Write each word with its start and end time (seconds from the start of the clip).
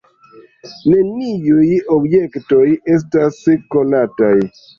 Neniuj 0.93 1.65
objektoj 1.97 2.65
estas 2.97 3.39
konataj. 3.77 4.33